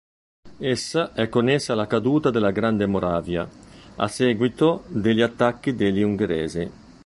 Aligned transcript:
Essa 0.57 1.13
è 1.13 1.29
connessa 1.29 1.73
alla 1.73 1.85
caduta 1.85 2.31
della 2.31 2.49
Grande 2.49 2.87
Moravia 2.87 3.47
a 3.97 4.07
seguito 4.07 4.83
degli 4.87 5.21
attacchi 5.21 5.75
degli 5.75 6.01
Ungheresi. 6.01 6.71